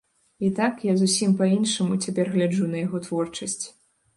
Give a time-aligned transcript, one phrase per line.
[0.39, 3.63] І так, я зусім па-іншаму цяпер гляджу на яго творчасць.